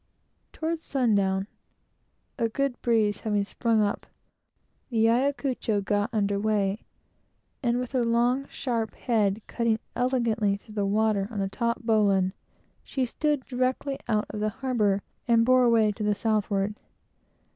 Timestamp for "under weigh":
6.11-6.87